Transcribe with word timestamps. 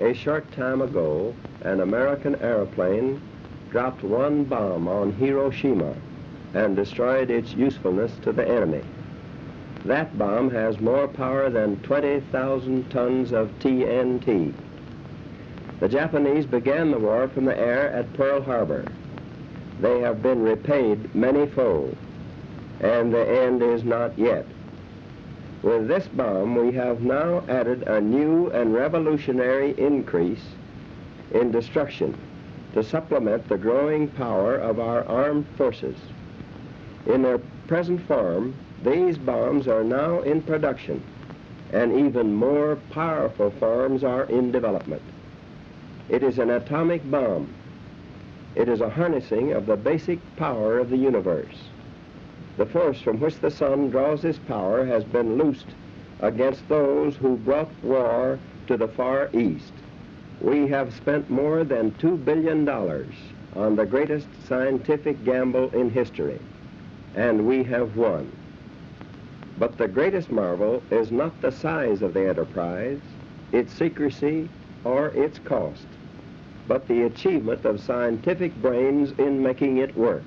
A 0.00 0.12
short 0.12 0.50
time 0.50 0.82
ago, 0.82 1.34
an 1.62 1.80
American 1.80 2.34
airplane 2.42 3.20
dropped 3.70 4.02
one 4.02 4.42
bomb 4.42 4.88
on 4.88 5.12
Hiroshima 5.12 5.94
and 6.52 6.74
destroyed 6.74 7.30
its 7.30 7.52
usefulness 7.54 8.12
to 8.22 8.32
the 8.32 8.46
enemy. 8.48 8.82
That 9.84 10.18
bomb 10.18 10.50
has 10.50 10.80
more 10.80 11.06
power 11.06 11.48
than 11.48 11.80
20,000 11.82 12.90
tons 12.90 13.32
of 13.32 13.50
TNT. 13.60 14.52
The 15.78 15.88
Japanese 15.88 16.46
began 16.46 16.90
the 16.90 16.98
war 16.98 17.28
from 17.28 17.44
the 17.44 17.58
air 17.58 17.90
at 17.90 18.12
Pearl 18.14 18.42
Harbor. 18.42 18.84
They 19.80 20.00
have 20.00 20.22
been 20.22 20.42
repaid 20.42 21.14
many-fold, 21.14 21.96
and 22.80 23.12
the 23.12 23.28
end 23.28 23.62
is 23.62 23.84
not 23.84 24.18
yet. 24.18 24.46
With 25.64 25.88
this 25.88 26.06
bomb, 26.08 26.56
we 26.56 26.72
have 26.72 27.00
now 27.00 27.42
added 27.48 27.84
a 27.84 27.98
new 27.98 28.50
and 28.50 28.74
revolutionary 28.74 29.70
increase 29.78 30.44
in 31.30 31.52
destruction 31.52 32.14
to 32.74 32.82
supplement 32.82 33.48
the 33.48 33.56
growing 33.56 34.08
power 34.08 34.56
of 34.56 34.78
our 34.78 35.08
armed 35.08 35.46
forces. 35.56 35.96
In 37.06 37.22
their 37.22 37.38
present 37.66 38.06
form, 38.06 38.54
these 38.82 39.16
bombs 39.16 39.66
are 39.66 39.82
now 39.82 40.20
in 40.20 40.42
production, 40.42 41.02
and 41.72 41.98
even 41.98 42.34
more 42.34 42.76
powerful 42.90 43.50
forms 43.52 44.04
are 44.04 44.24
in 44.24 44.52
development. 44.52 45.00
It 46.10 46.22
is 46.22 46.38
an 46.38 46.50
atomic 46.50 47.10
bomb. 47.10 47.48
It 48.54 48.68
is 48.68 48.82
a 48.82 48.90
harnessing 48.90 49.52
of 49.52 49.64
the 49.64 49.76
basic 49.76 50.18
power 50.36 50.78
of 50.78 50.90
the 50.90 50.98
universe. 50.98 51.56
The 52.56 52.66
force 52.66 53.00
from 53.00 53.18
which 53.18 53.40
the 53.40 53.50
sun 53.50 53.90
draws 53.90 54.24
its 54.24 54.38
power 54.38 54.84
has 54.84 55.02
been 55.02 55.36
loosed 55.36 55.66
against 56.20 56.68
those 56.68 57.16
who 57.16 57.36
brought 57.36 57.70
war 57.82 58.38
to 58.68 58.76
the 58.76 58.86
Far 58.86 59.28
East. 59.32 59.72
We 60.40 60.68
have 60.68 60.94
spent 60.94 61.28
more 61.30 61.64
than 61.64 61.90
$2 61.92 62.24
billion 62.24 62.68
on 62.68 63.76
the 63.76 63.84
greatest 63.84 64.28
scientific 64.46 65.24
gamble 65.24 65.70
in 65.70 65.90
history, 65.90 66.38
and 67.16 67.46
we 67.46 67.64
have 67.64 67.96
won. 67.96 68.30
But 69.58 69.76
the 69.76 69.88
greatest 69.88 70.30
marvel 70.30 70.82
is 70.90 71.10
not 71.10 71.40
the 71.40 71.50
size 71.50 72.02
of 72.02 72.14
the 72.14 72.28
enterprise, 72.28 73.00
its 73.52 73.72
secrecy, 73.72 74.48
or 74.84 75.08
its 75.08 75.38
cost, 75.40 75.86
but 76.68 76.86
the 76.86 77.02
achievement 77.02 77.64
of 77.64 77.80
scientific 77.80 78.54
brains 78.62 79.12
in 79.18 79.42
making 79.42 79.78
it 79.78 79.96
work. 79.96 80.22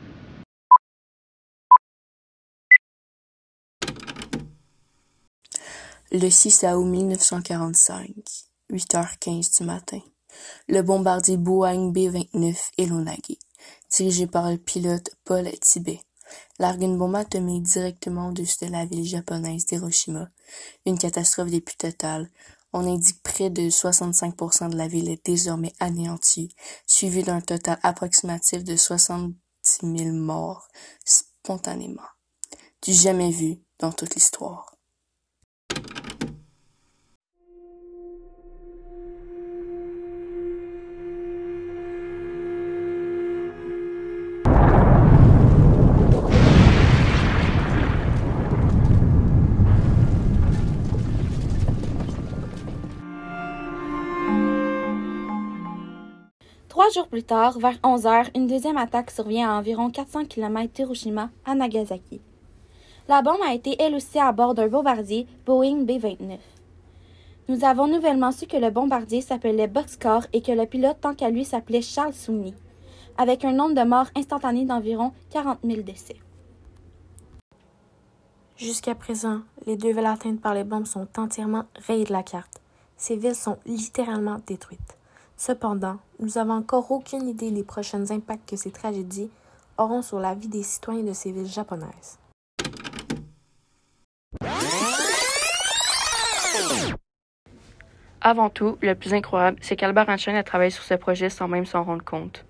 Le 6.14 6.30
6 6.30 6.64
août 6.64 6.86
1945, 6.86 8.08
8h15 8.72 9.58
du 9.58 9.64
matin, 9.66 10.00
le 10.70 10.82
bombardier 10.82 11.36
Boeing 11.36 11.92
B-29 11.92 12.56
Elonagi, 12.78 13.38
dirigé 13.92 14.26
par 14.26 14.50
le 14.50 14.58
pilote 14.58 15.10
Paul 15.26 15.52
Tibet, 15.60 16.00
largue 16.60 16.84
une 16.84 16.98
bombe 16.98 17.18
atomique 17.18 17.64
directement 17.64 18.30
au-dessus 18.30 18.66
de 18.66 18.72
la 18.72 18.86
ville 18.86 19.04
japonaise 19.04 19.66
d'Hiroshima. 19.66 20.30
Une 20.86 20.98
catastrophe 20.98 21.50
des 21.50 21.60
plus 21.60 21.76
totale. 21.76 22.30
On 22.72 22.88
indique 22.88 23.22
près 23.22 23.50
de 23.50 23.64
65% 23.64 24.70
de 24.70 24.78
la 24.78 24.88
ville 24.88 25.10
est 25.10 25.26
désormais 25.26 25.74
anéantie, 25.82 26.56
suivi 26.86 27.24
d'un 27.24 27.42
total 27.42 27.80
approximatif 27.84 28.64
de 28.64 28.78
70 28.78 29.36
000 29.82 30.12
morts 30.14 30.70
spontanément. 31.04 32.08
Du 32.82 32.94
jamais 32.94 33.32
vu 33.32 33.60
dans 33.80 33.92
toute 33.92 34.16
l'histoire. 34.16 34.67
Trois 56.88 57.02
jours 57.02 57.10
plus 57.10 57.24
tard, 57.24 57.60
vers 57.60 57.78
11 57.84 58.06
heures, 58.06 58.28
une 58.34 58.48
deuxième 58.48 58.78
attaque 58.78 59.12
survient 59.12 59.52
à 59.52 59.60
environ 59.60 59.90
400 59.90 60.24
km 60.24 60.72
d'Hiroshima, 60.72 61.30
à 61.44 61.54
Nagasaki. 61.54 62.22
La 63.10 63.22
bombe 63.22 63.42
a 63.46 63.54
été 63.54 63.76
elle 63.78 63.94
aussi 63.94 64.18
à 64.20 64.32
bord 64.32 64.54
d'un 64.54 64.70
bombardier 64.70 65.28
Boeing 65.46 65.84
B-29. 65.84 66.38
Nous 67.50 67.66
avons 67.66 67.88
nouvellement 67.88 68.32
su 68.32 68.48
que 68.48 68.56
le 68.56 68.70
bombardier 68.70 69.20
s'appelait 69.20 69.68
Boxcar 69.68 70.28
et 70.32 70.42
que 70.42 70.54
le 70.54 70.66
pilote 70.66 71.02
tant 71.02 71.14
qu'à 71.14 71.30
lui 71.30 71.44
s'appelait 71.44 71.82
Charles 71.82 72.14
Soumny, 72.14 72.54
avec 73.18 73.44
un 73.44 73.52
nombre 73.52 73.76
de 73.76 73.86
morts 73.86 74.08
instantanés 74.16 74.64
d'environ 74.64 75.12
40 75.32 75.60
000 75.66 75.82
décès. 75.82 76.16
Jusqu'à 78.56 78.96
présent, 78.96 79.42
les 79.66 79.76
deux 79.76 79.92
villes 79.92 80.06
atteintes 80.06 80.40
par 80.40 80.54
les 80.54 80.64
bombes 80.64 80.88
sont 80.88 81.10
entièrement 81.18 81.66
rayées 81.86 82.06
de 82.06 82.14
la 82.14 82.24
carte. 82.24 82.62
Ces 82.96 83.18
villes 83.18 83.36
sont 83.36 83.58
littéralement 83.66 84.38
détruites. 84.48 84.97
Cependant, 85.40 86.00
nous 86.20 86.30
n'avons 86.36 86.54
encore 86.54 86.90
aucune 86.90 87.28
idée 87.28 87.52
des 87.52 87.64
prochains 87.64 88.10
impacts 88.10 88.50
que 88.50 88.56
ces 88.56 88.72
tragédies 88.72 89.30
auront 89.78 90.02
sur 90.02 90.20
la 90.20 90.34
vie 90.34 90.48
des 90.48 90.64
citoyens 90.64 91.04
de 91.04 91.14
ces 91.14 91.32
villes 91.32 91.46
japonaises. 91.46 92.18
Avant 98.20 98.50
tout, 98.50 98.80
le 98.82 98.96
plus 98.96 99.14
incroyable, 99.14 99.60
c'est 99.62 99.76
qu'Albert 99.76 100.10
Einstein 100.10 100.36
a 100.36 100.44
travaillé 100.44 100.72
sur 100.72 100.84
ce 100.84 100.96
projet 100.96 101.30
sans 101.30 101.48
même 101.48 101.68
s'en 101.68 101.84
rendre 101.84 102.04
compte. 102.04 102.44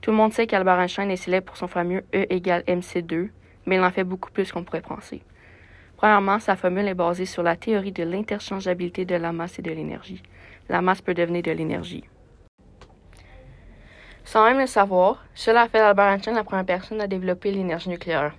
Tout 0.00 0.12
le 0.12 0.16
monde 0.16 0.32
sait 0.32 0.46
qu'Albert 0.46 0.78
Einstein 0.78 1.10
est 1.10 1.16
célèbre 1.16 1.46
pour 1.46 1.56
son 1.56 1.66
fameux 1.66 2.04
E 2.14 2.24
égale 2.30 2.62
MC2, 2.68 3.30
mais 3.66 3.76
il 3.76 3.82
en 3.82 3.90
fait 3.90 4.04
beaucoup 4.04 4.30
plus 4.30 4.52
qu'on 4.52 4.62
pourrait 4.62 4.80
penser. 4.80 5.22
Premièrement, 5.96 6.38
sa 6.38 6.54
formule 6.54 6.86
est 6.86 6.94
basée 6.94 7.26
sur 7.26 7.42
la 7.42 7.56
théorie 7.56 7.90
de 7.90 8.04
l'interchangeabilité 8.04 9.04
de 9.04 9.16
la 9.16 9.32
masse 9.32 9.58
et 9.58 9.62
de 9.62 9.72
l'énergie. 9.72 10.22
La 10.68 10.80
masse 10.80 11.02
peut 11.02 11.14
devenir 11.14 11.42
de 11.42 11.50
l'énergie. 11.50 12.04
Sans 14.30 14.44
même 14.44 14.58
le 14.58 14.66
savoir, 14.66 15.24
cela 15.34 15.62
a 15.62 15.68
fait 15.68 15.78
d'Albert 15.78 16.12
Einstein 16.12 16.34
la 16.34 16.44
première 16.44 16.66
personne 16.66 17.00
à 17.00 17.06
développer 17.06 17.50
l'énergie 17.50 17.88
nucléaire. 17.88 18.34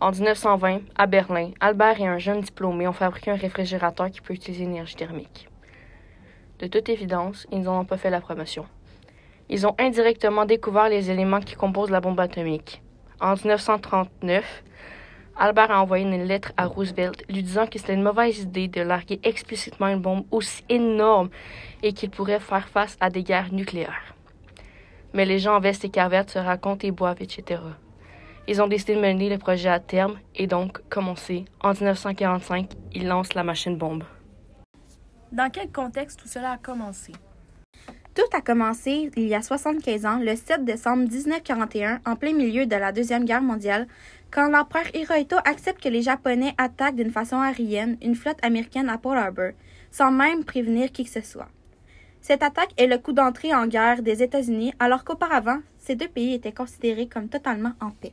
En 0.00 0.10
1920, 0.10 0.80
à 0.96 1.06
Berlin, 1.06 1.52
Albert 1.60 2.00
et 2.00 2.08
un 2.08 2.18
jeune 2.18 2.40
diplômé 2.40 2.88
ont 2.88 2.92
fabriqué 2.92 3.30
un 3.30 3.36
réfrigérateur 3.36 4.10
qui 4.10 4.20
peut 4.20 4.34
utiliser 4.34 4.64
l'énergie 4.64 4.96
thermique. 4.96 5.48
De 6.58 6.66
toute 6.66 6.88
évidence, 6.88 7.46
ils 7.52 7.60
n'en 7.60 7.82
ont 7.82 7.84
pas 7.84 7.98
fait 7.98 8.10
la 8.10 8.20
promotion. 8.20 8.66
Ils 9.48 9.64
ont 9.64 9.76
indirectement 9.78 10.44
découvert 10.44 10.88
les 10.88 11.08
éléments 11.08 11.40
qui 11.40 11.54
composent 11.54 11.92
la 11.92 12.00
bombe 12.00 12.18
atomique. 12.18 12.82
En 13.20 13.34
1939, 13.34 14.64
Albert 15.36 15.70
a 15.70 15.80
envoyé 15.80 16.04
une 16.04 16.24
lettre 16.24 16.50
à 16.56 16.66
Roosevelt 16.66 17.22
lui 17.28 17.44
disant 17.44 17.68
que 17.68 17.78
c'était 17.78 17.94
une 17.94 18.02
mauvaise 18.02 18.40
idée 18.40 18.66
de 18.66 18.80
larguer 18.80 19.20
explicitement 19.22 19.86
une 19.86 20.00
bombe 20.00 20.24
aussi 20.32 20.64
énorme 20.68 21.28
et 21.84 21.92
qu'il 21.92 22.10
pourrait 22.10 22.40
faire 22.40 22.68
face 22.68 22.96
à 23.00 23.08
des 23.08 23.22
guerres 23.22 23.52
nucléaires. 23.52 24.15
Mais 25.16 25.24
les 25.24 25.38
gens 25.38 25.56
en 25.56 25.60
veste 25.60 25.82
et 25.86 25.88
carvette 25.88 26.28
se 26.28 26.38
racontent 26.38 26.86
et 26.86 26.90
boivent, 26.90 27.22
etc. 27.22 27.62
Ils 28.48 28.60
ont 28.60 28.68
décidé 28.68 28.94
de 28.96 29.00
mener 29.00 29.30
le 29.30 29.38
projet 29.38 29.70
à 29.70 29.80
terme 29.80 30.18
et 30.34 30.46
donc, 30.46 30.78
comme 30.90 31.08
on 31.08 31.16
sait, 31.16 31.46
en 31.60 31.72
1945, 31.72 32.70
ils 32.92 33.08
lancent 33.08 33.32
la 33.32 33.42
machine 33.42 33.78
bombe. 33.78 34.04
Dans 35.32 35.50
quel 35.50 35.72
contexte 35.72 36.20
tout 36.20 36.28
cela 36.28 36.50
a 36.50 36.58
commencé? 36.58 37.12
Tout 38.14 38.36
a 38.36 38.42
commencé 38.42 39.10
il 39.16 39.26
y 39.26 39.34
a 39.34 39.40
75 39.40 40.04
ans, 40.04 40.18
le 40.18 40.36
7 40.36 40.66
décembre 40.66 41.04
1941, 41.04 42.00
en 42.04 42.16
plein 42.16 42.34
milieu 42.34 42.66
de 42.66 42.76
la 42.76 42.92
Deuxième 42.92 43.24
Guerre 43.24 43.40
mondiale, 43.40 43.86
quand 44.30 44.50
l'empereur 44.50 44.84
Hirohito 44.94 45.36
accepte 45.46 45.82
que 45.82 45.88
les 45.88 46.02
Japonais 46.02 46.52
attaquent 46.58 46.96
d'une 46.96 47.10
façon 47.10 47.40
aérienne 47.40 47.96
une 48.02 48.16
flotte 48.16 48.44
américaine 48.44 48.90
à 48.90 48.98
Pearl 48.98 49.16
Harbor, 49.16 49.52
sans 49.90 50.10
même 50.10 50.44
prévenir 50.44 50.92
qui 50.92 51.04
que 51.04 51.10
ce 51.10 51.22
soit. 51.22 51.48
Cette 52.28 52.42
attaque 52.42 52.74
est 52.76 52.88
le 52.88 52.98
coup 52.98 53.12
d'entrée 53.12 53.54
en 53.54 53.68
guerre 53.68 54.02
des 54.02 54.20
États-Unis, 54.20 54.72
alors 54.80 55.04
qu'auparavant, 55.04 55.58
ces 55.78 55.94
deux 55.94 56.08
pays 56.08 56.34
étaient 56.34 56.50
considérés 56.50 57.06
comme 57.06 57.28
totalement 57.28 57.70
en 57.80 57.90
paix. 57.92 58.12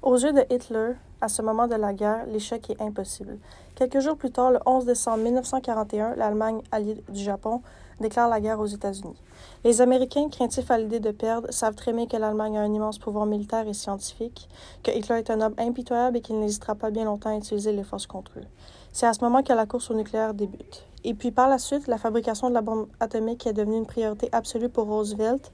Aux 0.00 0.16
yeux 0.16 0.32
de 0.32 0.42
Hitler, 0.48 0.94
à 1.20 1.28
ce 1.28 1.42
moment 1.42 1.68
de 1.68 1.74
la 1.74 1.92
guerre, 1.92 2.24
l'échec 2.24 2.70
est 2.70 2.80
impossible. 2.80 3.36
Quelques 3.74 4.00
jours 4.00 4.16
plus 4.16 4.30
tard, 4.30 4.52
le 4.52 4.60
11 4.64 4.86
décembre 4.86 5.18
1941, 5.18 6.14
l'Allemagne, 6.16 6.62
alliée 6.72 7.04
du 7.10 7.22
Japon, 7.22 7.60
déclare 8.00 8.30
la 8.30 8.40
guerre 8.40 8.60
aux 8.60 8.64
États-Unis. 8.64 9.20
Les 9.64 9.82
Américains, 9.82 10.30
craintifs 10.30 10.70
à 10.70 10.78
l'idée 10.78 10.98
de 11.00 11.10
perdre, 11.10 11.52
savent 11.52 11.74
très 11.74 11.92
bien 11.92 12.06
que 12.06 12.16
l'Allemagne 12.16 12.56
a 12.56 12.62
un 12.62 12.72
immense 12.72 12.98
pouvoir 12.98 13.26
militaire 13.26 13.68
et 13.68 13.74
scientifique, 13.74 14.48
que 14.82 14.90
Hitler 14.90 15.18
est 15.18 15.28
un 15.28 15.42
homme 15.42 15.54
impitoyable 15.58 16.16
et 16.16 16.20
qu'il 16.22 16.40
n'hésitera 16.40 16.74
pas 16.74 16.90
bien 16.90 17.04
longtemps 17.04 17.34
à 17.34 17.36
utiliser 17.36 17.72
les 17.72 17.84
forces 17.84 18.06
contre 18.06 18.38
eux. 18.38 18.46
C'est 18.94 19.06
à 19.06 19.12
ce 19.12 19.20
moment 19.20 19.42
que 19.42 19.52
la 19.52 19.66
course 19.66 19.90
au 19.90 19.94
nucléaire 19.94 20.32
débute. 20.32 20.86
Et 21.04 21.14
puis 21.14 21.32
par 21.32 21.48
la 21.48 21.58
suite, 21.58 21.88
la 21.88 21.98
fabrication 21.98 22.48
de 22.48 22.54
la 22.54 22.60
bombe 22.60 22.86
atomique 23.00 23.46
est 23.46 23.52
devenue 23.52 23.76
une 23.76 23.86
priorité 23.86 24.28
absolue 24.30 24.68
pour 24.68 24.86
Roosevelt, 24.86 25.52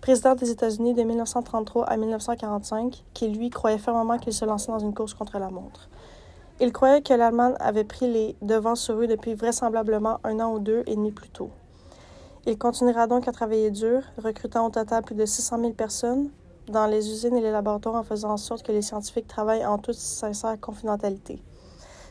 président 0.00 0.34
des 0.36 0.50
États-Unis 0.50 0.94
de 0.94 1.02
1933 1.02 1.86
à 1.86 1.96
1945, 1.96 3.04
qui 3.12 3.28
lui 3.28 3.50
croyait 3.50 3.78
fermement 3.78 4.18
qu'il 4.18 4.32
se 4.32 4.44
lançait 4.44 4.70
dans 4.70 4.78
une 4.78 4.94
course 4.94 5.14
contre 5.14 5.38
la 5.38 5.50
montre. 5.50 5.88
Il 6.60 6.72
croyait 6.72 7.02
que 7.02 7.12
l'Allemagne 7.12 7.54
avait 7.58 7.84
pris 7.84 8.10
les 8.10 8.36
devants 8.42 8.76
sur 8.76 8.94
eux 8.94 9.06
depuis 9.06 9.34
vraisemblablement 9.34 10.20
un 10.22 10.38
an 10.40 10.54
ou 10.54 10.58
deux 10.60 10.84
et 10.86 10.94
demi 10.94 11.10
plus 11.10 11.30
tôt. 11.30 11.50
Il 12.46 12.56
continuera 12.56 13.08
donc 13.08 13.26
à 13.26 13.32
travailler 13.32 13.72
dur, 13.72 14.02
recrutant 14.22 14.66
au 14.66 14.70
total 14.70 15.02
plus 15.02 15.16
de 15.16 15.26
600 15.26 15.58
000 15.58 15.72
personnes 15.72 16.30
dans 16.68 16.86
les 16.86 17.10
usines 17.10 17.36
et 17.36 17.40
les 17.40 17.50
laboratoires 17.50 17.96
en 17.96 18.04
faisant 18.04 18.30
en 18.30 18.36
sorte 18.36 18.64
que 18.64 18.72
les 18.72 18.82
scientifiques 18.82 19.26
travaillent 19.26 19.66
en 19.66 19.78
toute 19.78 19.96
sincère 19.96 20.58
confidentialité. 20.60 21.42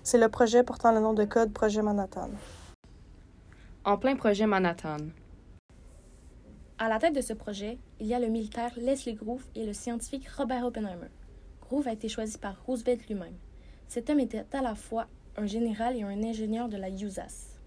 C'est 0.04 0.18
le 0.18 0.30
projet 0.30 0.64
portant 0.64 0.92
le 0.92 1.00
nom 1.00 1.14
de 1.14 1.24
code 1.24 1.54
Projet 1.54 1.82
Manhattan. 1.82 2.30
En 3.88 3.98
plein 3.98 4.16
projet 4.16 4.48
Manhattan. 4.48 4.98
À 6.80 6.90
la 6.90 6.98
tête 6.98 7.14
de 7.14 7.22
ce 7.22 7.34
projet, 7.34 7.78
il 8.00 8.08
y 8.08 8.16
a 8.16 8.20
le 8.20 8.30
militaire 8.30 8.72
Leslie 8.78 9.14
Groove 9.14 9.46
et 9.54 9.64
le 9.64 9.74
scientifique 9.74 10.28
Robert 10.28 10.66
Oppenheimer. 10.66 11.12
Groove 11.62 11.88
a 11.88 11.94
été 11.94 12.10
choisi 12.10 12.40
par 12.40 12.60
Roosevelt 12.66 13.08
lui-même. 13.08 13.36
Cet 13.88 14.10
homme 14.10 14.22
était 14.22 14.44
à 14.54 14.64
la 14.64 14.74
fois 14.74 15.06
un 15.38 15.46
général 15.46 15.96
et 15.96 16.02
un 16.02 16.24
ingénieur 16.24 16.68
de 16.68 16.78
la 16.78 16.90
USAS. 16.90 17.60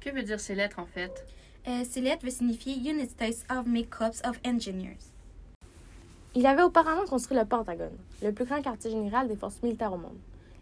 Que 0.00 0.10
veut 0.10 0.24
dire 0.24 0.40
ces 0.40 0.56
lettres 0.56 0.80
en 0.80 0.86
fait? 0.86 1.24
Euh, 1.68 1.84
ces 1.88 2.00
lettres 2.00 2.24
veulent 2.24 2.32
signifier 2.32 2.74
United 2.74 3.10
States 3.10 3.44
Army 3.48 3.86
Corps 3.86 4.20
of 4.24 4.40
Engineers. 4.44 4.98
Il 6.34 6.46
avait 6.46 6.64
auparavant 6.64 7.04
construit 7.04 7.38
le 7.38 7.44
Pentagone, 7.44 7.96
le 8.24 8.32
plus 8.32 8.44
grand 8.44 8.60
quartier 8.60 8.90
général 8.90 9.28
des 9.28 9.36
forces 9.36 9.62
militaires 9.62 9.92
au 9.92 9.98
monde. 9.98 10.18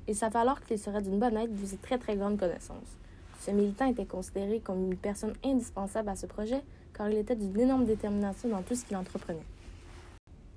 Il 0.06 0.14
savait 0.14 0.38
alors 0.38 0.60
qu'il 0.60 0.78
serait 0.78 1.00
d'une 1.00 1.18
bonne 1.18 1.38
aide 1.38 1.58
de 1.58 1.64
ses 1.64 1.78
très 1.78 1.96
très 1.96 2.14
grandes 2.14 2.38
connaissances. 2.38 2.98
Ce 3.46 3.52
militant 3.52 3.86
était 3.86 4.06
considéré 4.06 4.58
comme 4.58 4.82
une 4.90 4.96
personne 4.96 5.34
indispensable 5.44 6.08
à 6.08 6.16
ce 6.16 6.26
projet 6.26 6.62
car 6.92 7.08
il 7.08 7.16
était 7.16 7.36
d'une 7.36 7.60
énorme 7.60 7.84
détermination 7.84 8.48
dans 8.48 8.62
tout 8.62 8.74
ce 8.74 8.84
qu'il 8.84 8.96
entreprenait. 8.96 9.46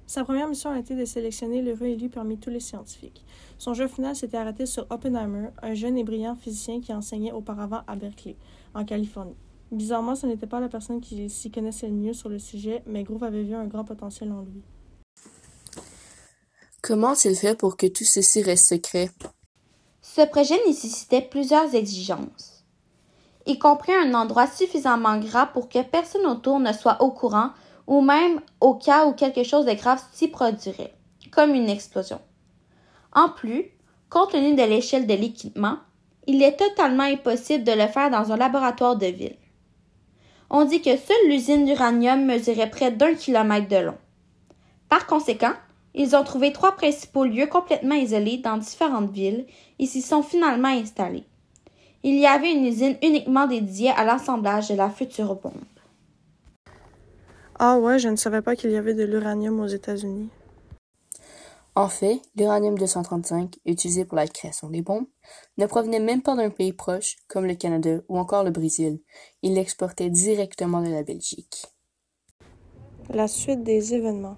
Sa 0.07 0.23
première 0.23 0.47
mission 0.47 0.71
a 0.71 0.79
été 0.79 0.95
de 0.95 1.05
sélectionner 1.05 1.61
l'heureux 1.61 1.85
élu 1.85 2.09
parmi 2.09 2.39
tous 2.39 2.49
les 2.49 2.59
scientifiques. 2.59 3.23
Son 3.59 3.75
jeu 3.75 3.87
final 3.87 4.15
s'était 4.15 4.37
arrêté 4.37 4.65
sur 4.65 4.87
Oppenheimer, 4.89 5.49
un 5.61 5.75
jeune 5.75 5.99
et 5.99 6.03
brillant 6.03 6.35
physicien 6.35 6.81
qui 6.81 6.91
enseignait 6.91 7.31
auparavant 7.31 7.81
à 7.85 7.95
Berkeley, 7.95 8.35
en 8.73 8.83
Californie. 8.83 9.37
Bizarrement, 9.71 10.15
ce 10.15 10.25
n'était 10.25 10.47
pas 10.47 10.59
la 10.59 10.67
personne 10.67 10.99
qui 10.99 11.29
s'y 11.29 11.51
connaissait 11.51 11.89
le 11.89 11.93
mieux 11.93 12.13
sur 12.13 12.29
le 12.29 12.39
sujet, 12.39 12.81
mais 12.87 13.03
Groove 13.03 13.23
avait 13.23 13.43
vu 13.43 13.53
un 13.53 13.65
grand 13.65 13.83
potentiel 13.83 14.31
en 14.31 14.41
lui. 14.41 14.63
Comment 16.81 17.09
a-t-il 17.09 17.35
fait 17.35 17.55
pour 17.55 17.77
que 17.77 17.85
tout 17.85 18.05
ceci 18.05 18.41
reste 18.41 18.65
secret? 18.65 19.11
Ce 20.01 20.25
projet 20.25 20.55
nécessitait 20.65 21.21
plusieurs 21.21 21.75
exigences, 21.75 22.58
y 23.45 23.57
compris 23.57 23.93
un 23.93 24.13
endroit 24.13 24.47
suffisamment 24.47 25.17
grand 25.17 25.47
pour 25.47 25.69
que 25.69 25.81
personne 25.81 26.25
autour 26.25 26.59
ne 26.59 26.73
soit 26.73 27.01
au 27.01 27.11
courant 27.11 27.51
ou 27.87 28.01
même 28.01 28.41
au 28.61 28.75
cas 28.75 29.05
où 29.05 29.13
quelque 29.13 29.43
chose 29.43 29.65
de 29.65 29.73
grave 29.73 30.01
s'y 30.11 30.27
produirait, 30.27 30.93
comme 31.31 31.55
une 31.55 31.69
explosion. 31.69 32.21
En 33.13 33.29
plus, 33.29 33.65
compte 34.09 34.31
tenu 34.31 34.55
de 34.55 34.63
l'échelle 34.63 35.07
de 35.07 35.13
l'équipement, 35.13 35.77
il 36.27 36.43
est 36.43 36.57
totalement 36.57 37.03
impossible 37.03 37.63
de 37.63 37.71
le 37.71 37.87
faire 37.87 38.11
dans 38.11 38.31
un 38.31 38.37
laboratoire 38.37 38.95
de 38.95 39.07
ville. 39.07 39.37
On 40.51 40.65
dit 40.65 40.81
que 40.81 40.95
seule 40.95 41.27
l'usine 41.27 41.65
d'uranium 41.65 42.25
mesurait 42.25 42.69
près 42.69 42.91
d'un 42.91 43.15
kilomètre 43.15 43.67
de 43.67 43.77
long. 43.77 43.97
Par 44.89 45.07
conséquent, 45.07 45.53
ils 45.93 46.15
ont 46.15 46.23
trouvé 46.23 46.51
trois 46.51 46.75
principaux 46.75 47.25
lieux 47.25 47.47
complètement 47.47 47.95
isolés 47.95 48.37
dans 48.37 48.57
différentes 48.57 49.11
villes 49.11 49.45
et 49.79 49.85
s'y 49.85 50.01
sont 50.01 50.23
finalement 50.23 50.69
installés. 50.69 51.25
Il 52.01 52.15
y 52.15 52.25
avait 52.25 52.53
une 52.53 52.65
usine 52.65 52.97
uniquement 53.03 53.45
dédiée 53.45 53.91
à 53.91 54.05
l'assemblage 54.05 54.69
de 54.69 54.75
la 54.75 54.89
future 54.89 55.35
bombe. 55.35 55.53
Ah 57.57 57.77
ouais, 57.77 57.99
je 57.99 58.07
ne 58.07 58.15
savais 58.15 58.41
pas 58.41 58.55
qu'il 58.55 58.71
y 58.71 58.77
avait 58.77 58.93
de 58.93 59.03
l'uranium 59.03 59.59
aux 59.59 59.67
États-Unis. 59.67 60.29
En 61.75 61.89
fait, 61.89 62.21
l'uranium 62.37 62.77
235, 62.77 63.57
utilisé 63.65 64.05
pour 64.05 64.15
la 64.15 64.27
création 64.27 64.69
des 64.69 64.81
bombes, 64.81 65.07
ne 65.57 65.65
provenait 65.65 65.99
même 65.99 66.21
pas 66.21 66.35
d'un 66.35 66.49
pays 66.49 66.71
proche, 66.71 67.17
comme 67.27 67.45
le 67.45 67.55
Canada 67.55 67.99
ou 68.07 68.17
encore 68.17 68.45
le 68.45 68.51
Brésil. 68.51 68.99
Il 69.41 69.55
l'exportait 69.55 70.09
directement 70.09 70.81
de 70.81 70.89
la 70.89 71.03
Belgique. 71.03 71.65
La 73.09 73.27
suite 73.27 73.63
des 73.63 73.93
événements. 73.93 74.37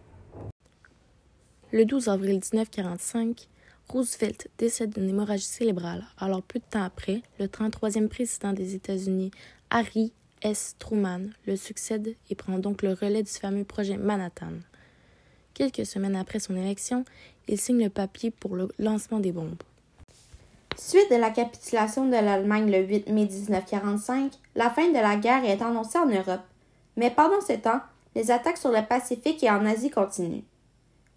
Le 1.72 1.86
12 1.86 2.10
avril 2.10 2.42
1945, 2.52 3.50
Roosevelt 3.92 4.48
décède 4.58 4.94
d'une 4.94 5.10
hémorragie 5.10 5.44
cérébrale. 5.44 6.06
Alors, 6.18 6.42
peu 6.42 6.60
de 6.60 6.64
temps 6.64 6.84
après, 6.84 7.22
le 7.40 7.48
33e 7.48 8.08
président 8.08 8.54
des 8.54 8.74
États-Unis, 8.74 9.32
Harry 9.70 10.14
S. 10.42 10.76
Truman, 10.80 11.28
le 11.46 11.58
succède 11.58 12.16
et 12.30 12.36
prend 12.36 12.58
donc 12.58 12.84
le 12.84 12.94
relais 12.94 13.24
du 13.24 13.32
fameux 13.32 13.66
projet 13.66 13.98
Manhattan. 13.98 14.54
Quelques 15.54 15.86
semaines 15.86 16.16
après 16.16 16.40
son 16.40 16.56
élection, 16.56 17.04
il 17.50 17.60
signe 17.60 17.84
le 17.84 17.90
papier 17.90 18.32
pour 18.32 18.56
le 18.56 18.70
lancement 18.80 19.20
des 19.20 19.34
bombes. 19.34 19.62
Suite 20.78 21.12
de 21.12 21.18
la 21.18 21.30
capitulation 21.30 22.06
de 22.06 22.14
l'Allemagne 22.14 22.72
le 22.72 22.86
8 22.88 23.10
mai 23.10 23.26
1945, 23.26 24.32
la 24.56 24.70
fin 24.70 24.88
de 24.88 24.94
la 24.94 25.18
guerre 25.18 25.44
est 25.44 25.62
annoncée 25.62 26.00
en 26.00 26.08
Europe. 26.08 26.46
Mais 26.96 27.12
pendant 27.12 27.42
ce 27.42 27.54
temps, 27.54 27.82
les 28.16 28.32
attaques 28.32 28.58
sur 28.58 28.72
le 28.72 28.88
Pacifique 28.88 29.44
et 29.44 29.52
en 29.52 29.66
Asie 29.66 29.90
continuent. 29.90 30.44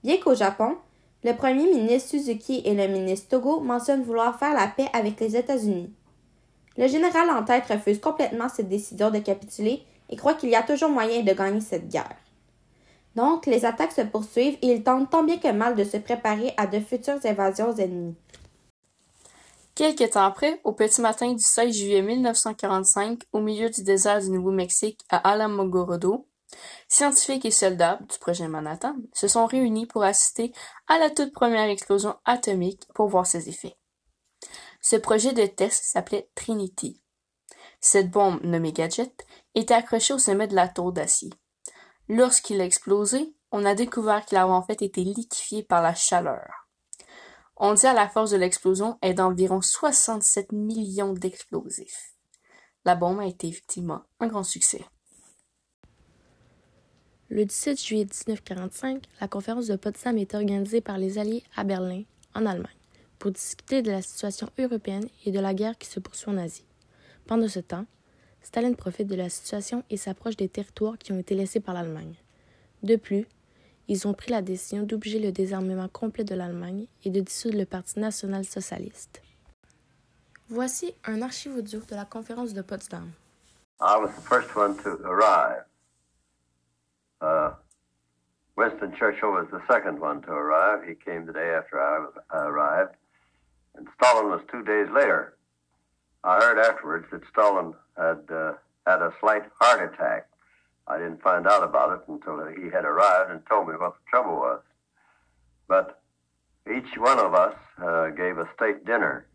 Bien 0.03 0.19
qu'au 0.19 0.35
Japon, 0.35 0.76
le 1.25 1.35
premier 1.35 1.65
ministre 1.73 2.11
Suzuki 2.11 2.61
et 2.67 2.75
le 2.75 2.87
ministre 2.87 3.29
Togo 3.31 3.61
mentionnent 3.61 4.03
vouloir 4.03 4.38
faire 4.38 4.53
la 4.53 4.69
paix 4.69 4.88
avec 4.93 5.19
les 5.21 5.37
États-Unis. 5.37 5.91
Le 6.76 6.87
général 6.87 7.31
en 7.31 7.43
tête 7.44 7.67
refuse 7.67 7.99
complètement 7.99 8.50
cette 8.50 8.69
décision 8.69 9.11
de 9.11 9.19
capituler 9.21 9.82
et 10.11 10.17
croit 10.17 10.35
qu'il 10.35 10.50
y 10.50 10.55
a 10.55 10.62
toujours 10.62 10.91
moyen 10.91 11.23
de 11.23 11.32
gagner 11.32 11.61
cette 11.61 11.88
guerre. 11.88 12.17
Donc, 13.17 13.47
les 13.47 13.65
attaques 13.65 13.93
se 13.93 14.03
poursuivent 14.03 14.59
et 14.61 14.73
il 14.73 14.82
tente 14.82 15.09
tant 15.11 15.23
bien 15.23 15.38
que 15.38 15.50
mal 15.50 15.76
de 15.76 15.85
se 15.85 15.97
préparer 15.97 16.53
à 16.56 16.67
de 16.67 16.81
futures 16.81 17.25
invasions 17.25 17.75
ennemies. 17.75 18.17
Quelque 19.75 20.05
temps 20.05 20.25
après, 20.25 20.61
au 20.62 20.73
petit 20.73 21.00
matin 21.00 21.32
du 21.32 21.43
16 21.43 21.75
juillet 21.75 22.03
1945, 22.03 23.23
au 23.32 23.41
milieu 23.41 23.71
du 23.71 23.82
désert 23.82 24.21
du 24.21 24.31
Nouveau-Mexique 24.31 25.00
à 25.09 25.17
Alamogordo, 25.31 26.26
scientifiques 26.89 27.45
et 27.45 27.51
soldats 27.51 27.99
du 28.11 28.19
projet 28.19 28.49
Manhattan 28.49 28.97
se 29.13 29.29
sont 29.29 29.47
réunis 29.47 29.87
pour 29.87 30.05
assister 30.05 30.53
à 30.87 30.99
la 30.99 31.11
toute 31.11 31.33
première 31.33 31.69
explosion 31.69 32.17
atomique 32.25 32.87
pour 32.95 33.09
voir 33.09 33.27
ses 33.27 33.49
effets. 33.49 33.77
Ce 34.81 34.97
projet 34.97 35.33
de 35.33 35.47
test 35.47 35.85
s'appelait 35.85 36.29
Trinity. 36.35 37.01
Cette 37.81 38.11
bombe, 38.11 38.41
nommée 38.43 38.73
Gadget, 38.73 39.27
était 39.55 39.75
accrochée 39.75 40.15
au 40.15 40.19
sommet 40.19 40.47
de 40.47 40.55
la 40.55 40.69
tour 40.69 40.93
d'acier. 40.93 41.31
Lorsqu'il 42.09 42.61
a 42.61 42.65
explosé, 42.65 43.35
on 43.51 43.65
a 43.65 43.75
découvert 43.75 44.25
qu'il 44.25 44.37
avait 44.37 44.51
en 44.51 44.63
fait 44.63 44.83
été 44.83 45.03
liquéfié 45.05 45.63
par 45.63 45.81
la 45.81 45.95
chaleur. 45.95 46.69
On 47.57 47.75
dit 47.75 47.87
à 47.87 47.95
la 47.95 48.09
force 48.09 48.31
de 48.31 48.37
l'explosion 48.37 48.99
est 49.01 49.15
d'environ 49.15 49.61
67 49.61 50.53
millions 50.53 51.13
d'explosifs. 51.13 52.15
La 52.85 52.97
bombe 52.97 53.21
a 53.21 53.27
été 53.27 53.49
effectivement 53.49 54.03
un 54.21 54.26
grand 54.26 54.43
succès. 54.43 54.85
Le 57.31 57.47
17 57.47 57.83
juillet 57.83 58.04
1945, 58.04 59.02
la 59.19 59.28
conférence 59.28 59.66
de 59.66 59.76
Potsdam 59.76 60.19
est 60.19 60.35
organisée 60.35 60.83
par 60.83 60.99
les 60.99 61.19
Alliés 61.19 61.43
à 61.57 61.64
Berlin, 61.64 62.02
en 62.35 62.45
Allemagne, 62.45 62.76
pour 63.19 63.31
discuter 63.31 63.81
de 63.81 63.90
la 63.90 64.02
situation 64.02 64.47
européenne 64.59 65.09
et 65.25 65.31
de 65.31 65.40
la 65.40 65.54
guerre 65.54 65.78
qui 65.78 65.88
se 65.88 66.00
poursuit 66.00 66.31
en 66.31 66.37
Asie. 66.37 66.66
Pendant 67.26 67.49
ce 67.49 67.61
temps, 67.61 67.87
Staline 68.43 68.76
profite 68.76 69.07
de 69.07 69.14
la 69.14 69.31
situation 69.31 69.85
et 69.88 69.97
s'approche 69.97 70.37
des 70.37 70.50
territoires 70.50 70.99
qui 70.99 71.12
ont 71.12 71.19
été 71.19 71.35
laissés 71.35 71.61
par 71.61 71.75
l'Allemagne. 71.75 72.14
De 72.83 72.97
plus, 72.97 73.26
ils 73.88 74.07
ont 74.07 74.12
pris 74.12 74.31
la 74.31 74.43
décision 74.43 74.83
d'obliger 74.83 75.19
le 75.19 75.33
désarmement 75.33 75.88
complet 75.88 76.25
de 76.25 76.35
l'Allemagne 76.35 76.87
et 77.04 77.11
de 77.11 77.21
dissoudre 77.21 77.57
le 77.57 77.64
Parti 77.64 78.00
national-socialiste. 78.00 79.23
Voici 80.50 80.95
un 81.07 81.23
archive 81.23 81.57
audio 81.57 81.81
de 81.81 81.95
la 81.95 82.04
conférence 82.04 82.52
de 82.52 82.61
Potsdam. 82.61 83.12
I 83.81 83.97
was 83.99 84.11
the 84.14 84.28
first 84.28 84.54
one 84.54 84.76
to 84.83 84.90
arrive. 85.07 85.64
Uh, 87.25 87.54
Winston 88.57 88.95
Churchill 88.99 89.33
was 89.33 89.47
the 89.50 89.62
second 89.66 89.99
one 89.99 90.21
to 90.23 90.31
arrive. 90.31 90.87
He 90.87 90.95
came 90.95 91.25
the 91.25 91.33
day 91.33 91.54
after 91.54 91.81
I, 91.81 92.07
I 92.31 92.45
arrived. 92.45 92.97
And 93.75 93.88
Stalin 93.97 94.26
was 94.26 94.43
two 94.50 94.62
days 94.62 94.88
later. 94.95 95.37
I 96.23 96.37
heard 96.37 96.59
afterwards 96.59 97.07
that 97.11 97.23
Stalin 97.33 97.75
had 97.97 98.31
uh, 98.31 98.52
had 98.87 99.00
a 99.00 99.12
slight 99.21 99.43
heart 99.59 99.93
attack. 99.93 100.28
I 100.87 100.99
didn't 100.99 101.23
find 101.23 101.47
out 101.47 101.64
about 101.64 101.93
it 101.95 102.09
until 102.09 102.47
he 102.47 102.71
had 102.71 102.85
arrived 102.85 103.31
and 103.31 103.40
told 103.49 103.69
me 103.69 103.75
what 103.75 103.95
the 103.95 104.11
trouble 104.11 104.37
was. 104.37 104.61
But 105.66 106.02
each 106.71 106.99
one 106.99 107.19
of 107.19 107.35
us 107.35 107.57
uh, 107.83 108.11
gave 108.11 108.37
a 108.37 108.49
state 108.54 108.85
dinner 108.85 109.26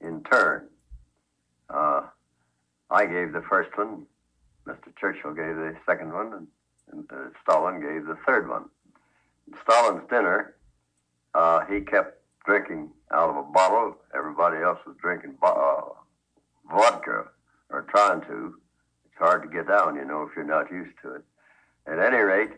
in 0.00 0.24
turn. 0.24 0.66
Uh, 1.70 2.02
I 2.90 3.06
gave 3.06 3.32
the 3.32 3.42
first 3.48 3.76
one, 3.78 4.06
Mr. 4.66 4.94
Churchill 5.00 5.32
gave 5.32 5.56
the 5.56 5.76
second 5.86 6.12
one, 6.12 6.32
and 6.32 6.46
uh, 6.92 7.16
Stalin 7.42 7.80
gave 7.80 8.06
the 8.06 8.16
third 8.26 8.48
one. 8.48 8.64
Stalin's 9.62 10.08
dinner, 10.08 10.54
uh, 11.34 11.64
he 11.66 11.80
kept 11.80 12.20
drinking 12.44 12.90
out 13.12 13.30
of 13.30 13.36
a 13.36 13.42
bottle. 13.42 13.96
Everybody 14.14 14.58
else 14.62 14.78
was 14.86 14.96
drinking 15.00 15.36
bo- 15.40 15.96
uh, 16.70 16.74
vodka 16.74 17.26
or 17.70 17.82
trying 17.82 18.20
to. 18.22 18.54
It's 19.06 19.18
hard 19.18 19.42
to 19.42 19.48
get 19.48 19.68
down, 19.68 19.96
you 19.96 20.04
know, 20.04 20.22
if 20.22 20.36
you're 20.36 20.44
not 20.44 20.70
used 20.70 20.94
to 21.02 21.14
it. 21.14 21.24
At 21.86 21.98
any 21.98 22.18
rate, 22.18 22.50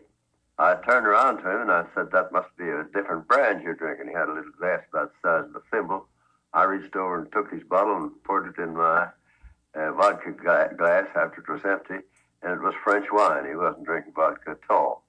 I 0.57 0.75
turned 0.75 1.07
around 1.07 1.37
to 1.37 1.49
him 1.49 1.61
and 1.61 1.71
I 1.71 1.85
said, 1.95 2.11
That 2.11 2.31
must 2.31 2.49
be 2.57 2.67
a 2.67 2.83
different 2.93 3.27
brand 3.27 3.63
you're 3.63 3.75
drinking. 3.75 4.07
He 4.07 4.13
had 4.13 4.27
a 4.27 4.33
little 4.33 4.51
glass 4.59 4.81
about 4.91 5.13
the 5.13 5.27
size 5.27 5.49
of 5.49 5.55
a 5.55 5.61
thimble 5.71 6.07
I 6.53 6.63
reached 6.63 6.95
over 6.95 7.19
and 7.21 7.31
took 7.31 7.51
his 7.51 7.63
bottle 7.63 7.95
and 7.95 8.23
poured 8.23 8.47
it 8.47 8.61
in 8.61 8.75
my 8.75 9.07
uh, 9.75 9.91
vodka 9.93 10.31
gla- 10.31 10.71
glass 10.75 11.05
after 11.15 11.41
it 11.41 11.49
was 11.49 11.61
empty, 11.63 12.05
and 12.41 12.53
it 12.53 12.61
was 12.61 12.73
French 12.83 13.07
wine. 13.11 13.45
He 13.47 13.55
wasn't 13.55 13.85
drinking 13.85 14.13
vodka 14.13 14.51
at 14.51 14.59
all. 14.69 15.03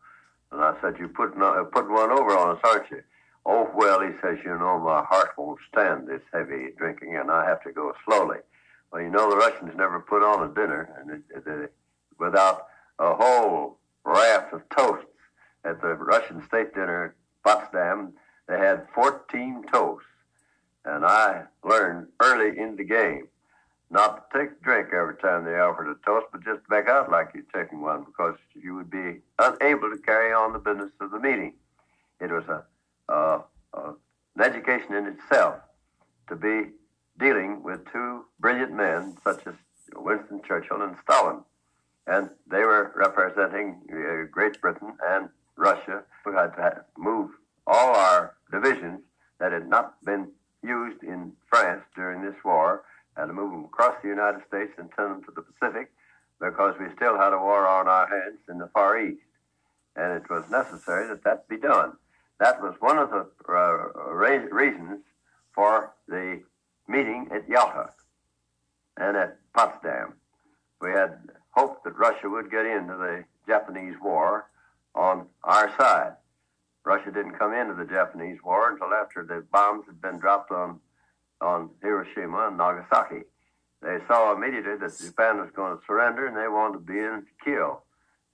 And 0.52 0.62
I 0.62 0.74
said, 0.80 0.98
"You 0.98 1.08
put 1.08 1.40
uh, 1.40 1.64
putting 1.64 1.92
one 1.92 2.10
over 2.10 2.36
on 2.36 2.56
us, 2.56 2.62
aren't 2.64 2.90
you?" 2.90 3.02
Oh 3.46 3.70
well, 3.74 4.00
he 4.00 4.10
says, 4.20 4.38
"You 4.44 4.58
know, 4.58 4.78
my 4.78 5.04
heart 5.04 5.30
won't 5.36 5.60
stand 5.72 6.08
this 6.08 6.22
heavy 6.32 6.70
drinking, 6.76 7.16
and 7.16 7.30
I 7.30 7.46
have 7.46 7.62
to 7.62 7.72
go 7.72 7.92
slowly." 8.04 8.38
Well, 8.92 9.02
you 9.02 9.10
know, 9.10 9.30
the 9.30 9.36
Russians 9.36 9.72
never 9.76 10.00
put 10.00 10.22
on 10.22 10.50
a 10.50 10.54
dinner 10.54 10.90
and 10.98 11.10
it, 11.10 11.22
it, 11.36 11.46
it, 11.46 11.72
without 12.18 12.66
a 12.98 13.14
whole 13.14 13.78
raft 14.04 14.52
of 14.52 14.62
toasts. 14.76 15.06
At 15.64 15.80
the 15.82 15.94
Russian 15.94 16.42
state 16.46 16.74
dinner 16.74 17.04
at 17.04 17.12
Potsdam, 17.44 18.14
they 18.48 18.58
had 18.58 18.86
14 18.94 19.64
toasts. 19.72 20.06
And 20.84 21.04
I 21.04 21.44
learned 21.62 22.08
early 22.20 22.58
in 22.58 22.76
the 22.76 22.84
game 22.84 23.28
not 23.90 24.30
to 24.30 24.38
take 24.38 24.50
a 24.50 24.64
drink 24.64 24.88
every 24.92 25.16
time 25.16 25.44
they 25.44 25.58
offered 25.58 25.90
a 25.90 25.96
toast, 26.06 26.26
but 26.32 26.44
just 26.44 26.66
back 26.68 26.88
out 26.88 27.10
like 27.10 27.30
you're 27.34 27.44
taking 27.54 27.80
one 27.80 28.04
because 28.04 28.36
you 28.54 28.74
would 28.74 28.90
be 28.90 29.20
unable 29.38 29.90
to 29.90 29.98
carry 30.04 30.32
on 30.32 30.52
the 30.52 30.58
business 30.58 30.90
of 31.00 31.10
the 31.10 31.18
meeting. 31.18 31.54
It 32.20 32.30
was 32.30 32.44
a, 32.44 33.42
an 33.74 34.42
education 34.42 34.94
in 34.94 35.06
itself 35.06 35.56
to 36.28 36.36
be 36.36 36.70
dealing 37.18 37.62
with 37.62 37.80
two 37.92 38.24
brilliant 38.38 38.72
men 38.72 39.16
such 39.24 39.46
as 39.46 39.54
Winston 39.96 40.40
Churchill 40.46 40.82
and 40.82 40.96
Stalin. 41.02 41.40
And 42.06 42.30
they 42.50 42.60
were 42.60 42.92
representing 42.96 43.82
uh, 43.92 44.26
Great 44.30 44.60
Britain 44.60 44.94
and 45.06 45.28
Russia. 45.56 46.04
We 46.24 46.32
had 46.32 46.54
to 46.56 46.84
move 46.96 47.30
all 47.66 47.94
our 47.94 48.34
divisions 48.50 49.00
that 49.38 49.52
had 49.52 49.68
not 49.68 50.02
been 50.04 50.28
used 50.62 51.02
in 51.02 51.32
France 51.48 51.82
during 51.94 52.22
this 52.22 52.36
war 52.44 52.84
and 53.16 53.28
to 53.28 53.32
move 53.32 53.50
them 53.52 53.64
across 53.64 53.94
the 54.02 54.08
United 54.08 54.42
States 54.48 54.72
and 54.78 54.88
send 54.96 55.10
them 55.10 55.24
to 55.24 55.32
the 55.34 55.42
Pacific 55.42 55.90
because 56.40 56.74
we 56.80 56.86
still 56.96 57.16
had 57.18 57.32
a 57.32 57.38
war 57.38 57.66
on 57.66 57.86
our 57.86 58.06
hands 58.08 58.38
in 58.48 58.58
the 58.58 58.68
Far 58.68 58.98
East. 58.98 59.20
And 59.96 60.12
it 60.12 60.30
was 60.30 60.44
necessary 60.50 61.08
that 61.08 61.24
that 61.24 61.48
be 61.48 61.58
done. 61.58 61.92
That 62.38 62.62
was 62.62 62.74
one 62.80 62.98
of 62.98 63.10
the 63.10 63.26
uh, 63.48 64.12
reasons 64.14 65.00
for 65.54 65.92
the 66.08 66.40
meeting 66.88 67.28
at 67.32 67.48
Yalta 67.48 67.90
and 68.96 69.16
at 69.16 69.38
Potsdam. 69.52 70.14
We 70.80 70.90
had 70.90 71.18
hoped 71.50 71.84
that 71.84 71.98
Russia 71.98 72.28
would 72.28 72.50
get 72.50 72.64
into 72.64 72.96
the 72.96 73.24
Japanese 73.46 73.96
war 74.00 74.46
on 74.94 75.26
our 75.44 75.70
side. 75.78 76.14
Russia 76.84 77.10
didn't 77.10 77.38
come 77.38 77.52
into 77.52 77.74
the 77.74 77.84
Japanese 77.84 78.38
war 78.42 78.70
until 78.70 78.94
after 78.94 79.22
the 79.24 79.44
bombs 79.52 79.84
had 79.86 80.00
been 80.00 80.18
dropped 80.18 80.50
on, 80.50 80.80
on 81.40 81.70
Hiroshima 81.82 82.48
and 82.48 82.58
Nagasaki. 82.58 83.22
They 83.82 83.98
saw 84.06 84.34
immediately 84.34 84.76
that 84.76 84.98
Japan 84.98 85.38
was 85.38 85.50
going 85.54 85.76
to 85.76 85.82
surrender 85.86 86.26
and 86.26 86.36
they 86.36 86.48
wanted 86.48 86.74
to 86.74 86.92
be 86.92 86.98
in 86.98 87.24
to 87.24 87.44
kill. 87.44 87.82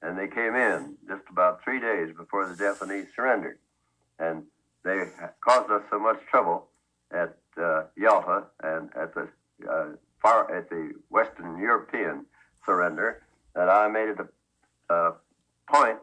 And 0.02 0.18
they 0.18 0.28
came 0.28 0.54
in 0.54 0.96
just 1.08 1.22
about 1.30 1.62
three 1.62 1.80
days 1.80 2.14
before 2.16 2.46
the 2.46 2.56
Japanese 2.56 3.06
surrendered. 3.14 3.58
And 4.18 4.44
they 4.84 5.04
caused 5.40 5.70
us 5.70 5.82
so 5.90 5.98
much 5.98 6.18
trouble 6.30 6.68
at 7.12 7.36
uh, 7.60 7.84
Yalta 7.96 8.44
and 8.62 8.90
at 8.96 9.14
the 9.14 9.28
uh, 9.70 9.86
far 10.20 10.52
at 10.54 10.68
the 10.68 10.92
Western 11.08 11.58
European 11.58 12.26
surrender 12.64 13.22
that 13.54 13.68
I 13.68 13.88
made 13.88 14.08
it 14.08 14.18
a, 14.18 14.94
a 14.94 15.14
point 15.68 15.98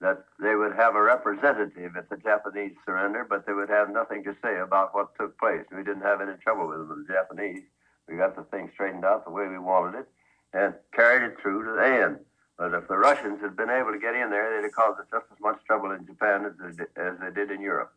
that 0.00 0.24
they 0.38 0.54
would 0.54 0.74
have 0.74 0.94
a 0.94 1.02
representative 1.02 1.96
at 1.96 2.10
the 2.10 2.16
Japanese 2.16 2.72
surrender, 2.84 3.26
but 3.28 3.46
they 3.46 3.52
would 3.52 3.70
have 3.70 3.90
nothing 3.90 4.22
to 4.24 4.36
say 4.42 4.58
about 4.58 4.94
what 4.94 5.16
took 5.18 5.38
place. 5.38 5.64
We 5.70 5.82
didn't 5.82 6.02
have 6.02 6.20
any 6.20 6.36
trouble 6.42 6.68
with 6.68 6.78
them, 6.78 7.06
the 7.06 7.12
Japanese. 7.12 7.62
We 8.08 8.16
got 8.16 8.36
the 8.36 8.44
thing 8.44 8.70
straightened 8.74 9.04
out 9.04 9.24
the 9.24 9.30
way 9.30 9.48
we 9.48 9.58
wanted 9.58 10.00
it 10.00 10.08
and 10.52 10.74
carried 10.92 11.22
it 11.22 11.36
through 11.40 11.64
to 11.64 11.72
the 11.72 12.04
end. 12.04 12.18
But 12.58 12.72
if 12.72 12.88
the 12.88 12.96
Russians 12.96 13.40
had 13.40 13.56
been 13.56 13.70
able 13.70 13.92
to 13.92 13.98
get 13.98 14.14
in 14.14 14.30
there, 14.30 14.56
they'd 14.56 14.64
have 14.66 14.72
caused 14.72 15.00
us 15.00 15.06
just 15.10 15.26
as 15.32 15.40
much 15.40 15.58
trouble 15.66 15.90
in 15.90 16.06
Japan 16.06 16.46
as 16.46 16.52
they 16.58 16.72
did, 16.76 16.88
as 16.96 17.18
they 17.20 17.30
did 17.30 17.50
in 17.50 17.60
Europe. 17.60 17.92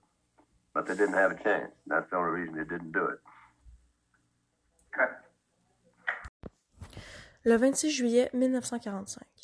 But 0.74 0.86
they 0.86 0.96
didn't 0.96 1.16
have 1.16 1.32
a 1.32 1.44
chance. 1.44 1.72
That's 1.88 2.10
the 2.10 2.18
only 2.18 2.42
reason 2.42 2.56
they 2.56 2.64
didn't 2.64 2.92
do 2.92 3.06
it. 3.06 3.20
Le 7.46 7.58
26 7.58 7.94
juillet 7.94 8.34
1945. 8.34 9.39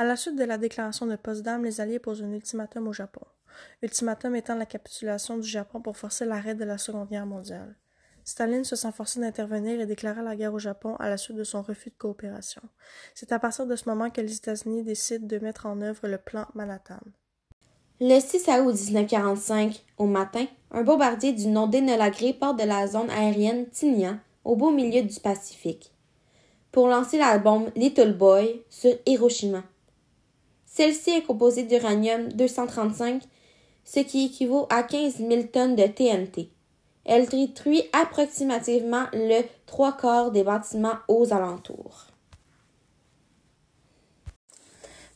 À 0.00 0.04
la 0.04 0.16
suite 0.16 0.36
de 0.36 0.44
la 0.44 0.56
déclaration 0.56 1.04
de 1.04 1.14
Potsdam, 1.14 1.62
les 1.62 1.78
Alliés 1.78 1.98
posent 1.98 2.22
un 2.22 2.32
ultimatum 2.32 2.88
au 2.88 2.92
Japon. 2.94 3.20
Ultimatum 3.82 4.34
étant 4.34 4.54
la 4.54 4.64
capitulation 4.64 5.36
du 5.36 5.46
Japon 5.46 5.82
pour 5.82 5.98
forcer 5.98 6.24
l'arrêt 6.24 6.54
de 6.54 6.64
la 6.64 6.78
Seconde 6.78 7.10
Guerre 7.10 7.26
mondiale. 7.26 7.76
Staline 8.24 8.64
se 8.64 8.76
sent 8.76 8.92
forcé 8.92 9.20
d'intervenir 9.20 9.78
et 9.78 9.84
déclara 9.84 10.22
la 10.22 10.36
guerre 10.36 10.54
au 10.54 10.58
Japon 10.58 10.96
à 11.00 11.10
la 11.10 11.18
suite 11.18 11.36
de 11.36 11.44
son 11.44 11.60
refus 11.60 11.90
de 11.90 11.96
coopération. 11.98 12.62
C'est 13.14 13.30
à 13.30 13.38
partir 13.38 13.66
de 13.66 13.76
ce 13.76 13.90
moment 13.90 14.08
que 14.08 14.22
les 14.22 14.34
États-Unis 14.34 14.84
décident 14.84 15.26
de 15.26 15.38
mettre 15.38 15.66
en 15.66 15.82
œuvre 15.82 16.08
le 16.08 16.16
plan 16.16 16.46
Manhattan. 16.54 17.00
Le 18.00 18.20
6 18.20 18.48
août 18.62 18.72
1945, 18.72 19.84
au 19.98 20.06
matin, 20.06 20.46
un 20.70 20.82
bombardier 20.82 21.34
du 21.34 21.46
nom 21.48 21.66
d'Enola 21.66 22.08
Gray 22.08 22.32
part 22.32 22.54
de 22.54 22.64
la 22.64 22.86
zone 22.86 23.10
aérienne 23.10 23.68
Tinian, 23.68 24.18
au 24.44 24.56
beau 24.56 24.70
milieu 24.70 25.02
du 25.02 25.20
Pacifique, 25.20 25.92
pour 26.72 26.88
lancer 26.88 27.18
la 27.18 27.36
bombe 27.36 27.70
Little 27.76 28.14
Boy 28.14 28.62
sur 28.70 28.94
Hiroshima. 29.04 29.62
Celle-ci 30.72 31.10
est 31.10 31.22
composée 31.22 31.64
d'uranium-235, 31.64 33.22
ce 33.84 34.00
qui 34.00 34.26
équivaut 34.26 34.66
à 34.70 34.84
15 34.84 35.16
000 35.16 35.42
tonnes 35.52 35.74
de 35.74 35.86
TNT. 35.86 36.50
Elle 37.04 37.28
détruit 37.28 37.82
approximativement 37.92 39.06
le 39.12 39.42
trois 39.66 39.96
quarts 39.96 40.30
des 40.30 40.44
bâtiments 40.44 40.98
aux 41.08 41.32
alentours. 41.32 42.06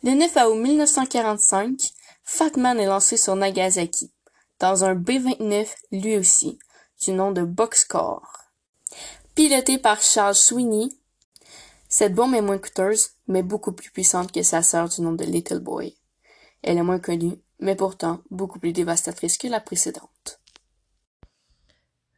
Le 0.02 0.10
9 0.10 0.36
août 0.48 0.56
1945, 0.56 1.78
Fatman 2.24 2.80
est 2.80 2.86
lancé 2.86 3.16
sur 3.16 3.36
Nagasaki, 3.36 4.10
dans 4.58 4.84
un 4.84 4.94
B-29 4.94 5.68
lui 5.92 6.16
aussi, 6.16 6.58
du 7.00 7.12
nom 7.12 7.30
de 7.30 7.42
Boxcar. 7.42 8.50
Piloté 9.34 9.78
par 9.78 10.00
Charles 10.00 10.34
Sweeney, 10.34 10.88
cette 11.96 12.12
bombe 12.12 12.34
est 12.34 12.40
moins 12.40 12.58
coûteuse, 12.58 13.10
mais 13.28 13.44
beaucoup 13.44 13.70
plus 13.70 13.92
puissante 13.92 14.32
que 14.32 14.42
sa 14.42 14.64
sœur 14.64 14.88
du 14.88 15.00
nom 15.00 15.12
de 15.12 15.22
Little 15.22 15.60
Boy. 15.60 15.96
Elle 16.64 16.78
est 16.78 16.82
moins 16.82 16.98
connue, 16.98 17.40
mais 17.60 17.76
pourtant 17.76 18.20
beaucoup 18.32 18.58
plus 18.58 18.72
dévastatrice 18.72 19.38
que 19.38 19.46
la 19.46 19.60
précédente. 19.60 20.40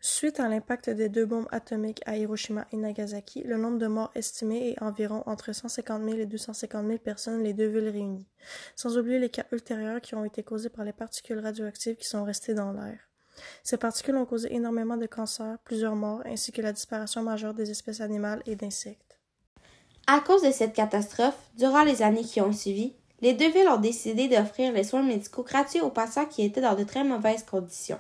Suite 0.01 0.41
à 0.41 0.49
l'impact 0.49 0.89
des 0.89 1.11
deux 1.11 1.27
bombes 1.27 1.47
atomiques 1.51 2.01
à 2.07 2.17
Hiroshima 2.17 2.67
et 2.73 2.79
Nagasaki, 2.79 3.43
le 3.43 3.59
nombre 3.59 3.77
de 3.77 3.87
morts 3.87 4.13
estimé 4.15 4.71
est 4.71 4.83
environ 4.83 5.23
entre 5.27 5.53
150 5.53 6.03
000 6.05 6.21
et 6.21 6.25
250 6.25 6.87
000 6.87 6.99
personnes 6.99 7.43
les 7.43 7.53
deux 7.53 7.69
villes 7.69 7.91
réunies, 7.91 8.27
sans 8.77 8.97
oublier 8.97 9.19
les 9.19 9.29
cas 9.29 9.45
ultérieurs 9.53 10.01
qui 10.01 10.15
ont 10.15 10.25
été 10.25 10.43
causés 10.43 10.71
par 10.71 10.87
les 10.87 10.95
particules 10.95 11.41
radioactives 11.41 11.97
qui 11.97 12.09
sont 12.09 12.25
restées 12.25 12.55
dans 12.55 12.73
l'air. 12.73 12.99
Ces 13.63 13.77
particules 13.77 14.17
ont 14.17 14.25
causé 14.25 14.55
énormément 14.55 14.97
de 14.97 15.05
cancers, 15.05 15.59
plusieurs 15.65 15.97
morts, 15.97 16.23
ainsi 16.25 16.51
que 16.51 16.63
la 16.63 16.73
disparition 16.73 17.23
majeure 17.23 17.53
des 17.53 17.71
espèces 17.71 18.01
animales 18.01 18.43
et 18.47 18.57
d'insectes. 18.57 19.06
À 20.09 20.21
cause 20.21 20.43
de 20.43 20.53
cette 20.53 20.73
catastrophe, 20.73 21.37
durant 21.59 21.83
les 21.83 22.01
années 22.01 22.23
qui 22.23 22.41
ont 22.41 22.53
suivi, 22.53 22.93
les 23.23 23.33
deux 23.33 23.51
villes 23.51 23.69
ont 23.69 23.81
décidé 23.81 24.29
d'offrir 24.29 24.73
les 24.73 24.85
soins 24.85 25.03
médicaux 25.03 25.43
gratuits 25.43 25.81
aux 25.81 25.91
patients 25.91 26.27
qui 26.27 26.45
étaient 26.45 26.61
dans 26.61 26.77
de 26.77 26.85
très 26.85 27.03
mauvaises 27.03 27.43
conditions. 27.43 27.99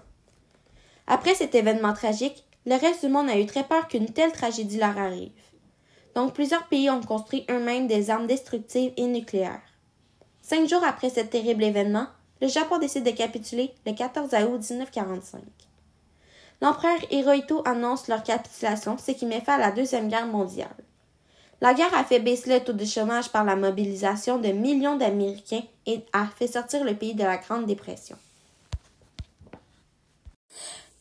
Après 1.09 1.35
cet 1.35 1.57
événement 1.57 1.95
tragique, 1.95 2.45
le 2.65 2.77
reste 2.77 3.05
du 3.05 3.11
monde 3.11 3.29
a 3.29 3.39
eu 3.39 3.47
très 3.47 3.65
peur 3.65 3.89
qu'une 3.89 4.13
telle 4.13 4.31
tragédie 4.31 4.79
leur 4.79 4.97
arrive. 4.97 5.33
Donc 6.15 6.33
plusieurs 6.33 6.69
pays 6.69 6.91
ont 6.91 7.01
construit 7.01 7.45
eux-mêmes 7.51 7.89
des 7.89 8.09
armes 8.09 8.29
destructives 8.29 8.93
et 8.97 9.07
nucléaires. 9.07 9.63
Cinq 10.43 10.69
jours 10.69 10.85
après 10.85 11.11
ce 11.11 11.21
terrible 11.21 11.65
événement, 11.65 12.07
le 12.41 12.47
Japon 12.47 12.79
décide 12.79 13.05
de 13.05 13.11
capituler 13.11 13.75
le 13.85 13.93
14 13.93 14.29
août 14.49 14.71
1945. 14.71 15.43
L'empereur 16.63 16.99
Hirohito 17.11 17.63
annonce 17.67 18.07
leur 18.07 18.23
capitulation, 18.23 18.97
ce 18.97 19.11
qui 19.11 19.27
met 19.27 19.41
fin 19.41 19.55
à 19.55 19.59
la 19.59 19.73
Deuxième 19.73 20.09
Guerre 20.09 20.27
mondiale. 20.27 20.86
La 21.61 21.73
guerre 21.73 21.95
a 21.95 22.05
fait 22.05 22.21
baisser 22.21 22.51
le 22.51 22.65
taux 22.65 22.75
de 22.75 22.85
chômage 22.85 23.31
par 23.31 23.45
la 23.45 23.57
mobilisation 23.57 24.39
de 24.39 24.49
millions 24.49 24.97
d'Américains 24.97 25.63
et 25.87 26.05
a 26.13 26.27
fait 26.27 26.49
sortir 26.49 26.85
le 26.85 26.95
pays 26.95 27.15
de 27.15 27.25
la 27.25 27.39
Grande 27.39 27.67
Dépression. 27.67 28.17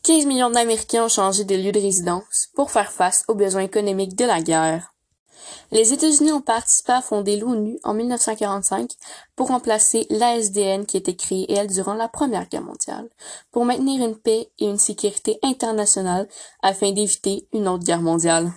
15 0.02 0.24
millions 0.24 0.50
d'Américains 0.50 1.04
ont 1.04 1.08
changé 1.08 1.44
de 1.44 1.56
lieu 1.56 1.72
de 1.72 1.80
résidence 1.80 2.48
pour 2.54 2.70
faire 2.70 2.92
face 2.92 3.24
aux 3.28 3.34
besoins 3.34 3.62
économiques 3.62 4.16
de 4.16 4.24
la 4.24 4.40
guerre. 4.40 4.94
Les 5.72 5.92
États-Unis 5.92 6.32
ont 6.32 6.40
participé 6.40 6.92
à 6.92 7.02
fonder 7.02 7.36
l'ONU 7.36 7.78
en 7.82 7.92
1945 7.92 8.92
pour 9.34 9.48
remplacer 9.48 10.06
l'ASDN 10.10 10.86
qui 10.86 10.96
était 10.96 11.16
créée, 11.16 11.52
elle, 11.52 11.66
durant 11.66 11.94
la 11.94 12.08
Première 12.08 12.48
Guerre 12.48 12.62
mondiale, 12.62 13.08
pour 13.50 13.64
maintenir 13.64 14.04
une 14.04 14.16
paix 14.16 14.48
et 14.58 14.66
une 14.66 14.78
sécurité 14.78 15.38
internationale 15.42 16.28
afin 16.62 16.92
d'éviter 16.92 17.48
une 17.52 17.68
autre 17.68 17.84
guerre 17.84 18.00
mondiale. 18.00 18.52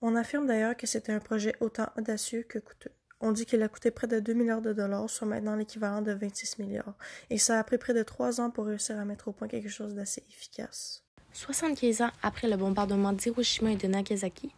On 0.00 0.14
affirme 0.14 0.46
d'ailleurs 0.46 0.76
que 0.76 0.86
c'était 0.86 1.12
un 1.12 1.18
projet 1.18 1.54
autant 1.60 1.88
audacieux 1.96 2.44
que 2.44 2.60
coûteux. 2.60 2.92
On 3.20 3.32
dit 3.32 3.46
qu'il 3.46 3.62
a 3.64 3.68
coûté 3.68 3.90
près 3.90 4.06
de 4.06 4.20
2 4.20 4.32
milliards 4.32 4.62
de 4.62 4.72
dollars, 4.72 5.10
soit 5.10 5.26
maintenant 5.26 5.56
l'équivalent 5.56 6.02
de 6.02 6.12
26 6.12 6.60
milliards. 6.60 6.94
Et 7.30 7.38
ça 7.38 7.58
a 7.58 7.64
pris 7.64 7.78
près 7.78 7.94
de 7.94 8.04
trois 8.04 8.40
ans 8.40 8.50
pour 8.50 8.66
réussir 8.66 8.96
à 8.96 9.04
mettre 9.04 9.26
au 9.26 9.32
point 9.32 9.48
quelque 9.48 9.68
chose 9.68 9.94
d'assez 9.94 10.22
efficace. 10.30 11.02
75 11.32 12.02
ans 12.02 12.10
après 12.22 12.48
le 12.48 12.56
bombardement 12.56 13.12
d'Hiroshima 13.12 13.72
et 13.72 13.76
de 13.76 13.88
Nagasaki, 13.88 14.54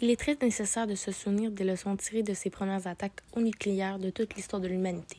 il 0.00 0.10
est 0.10 0.20
très 0.20 0.36
nécessaire 0.40 0.86
de 0.86 0.94
se 0.94 1.10
souvenir 1.10 1.50
des 1.50 1.64
leçons 1.64 1.96
tirées 1.96 2.22
de 2.22 2.34
ces 2.34 2.50
premières 2.50 2.86
attaques 2.86 3.20
au 3.34 3.40
nucléaire 3.40 3.98
de 3.98 4.10
toute 4.10 4.34
l'histoire 4.34 4.62
de 4.62 4.68
l'humanité, 4.68 5.18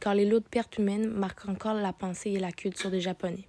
car 0.00 0.14
les 0.14 0.24
lots 0.24 0.40
de 0.40 0.48
pertes 0.48 0.78
humaines 0.78 1.08
marquent 1.08 1.48
encore 1.48 1.74
la 1.74 1.92
pensée 1.92 2.30
et 2.30 2.38
la 2.38 2.52
culture 2.52 2.90
des 2.90 3.00
Japonais. 3.00 3.46